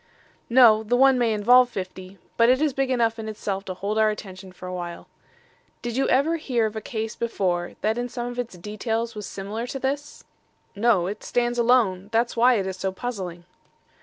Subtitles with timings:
[0.49, 3.99] "No; the one may involve fifty, but it is big enough in itself to hold
[3.99, 5.07] our attention for a while.
[5.83, 9.27] Did you ever hear of a case before, that in some of its details was
[9.27, 10.23] similar to this?"
[10.75, 12.09] "No, it stands alone.
[12.11, 13.45] That's why it is so puzzling."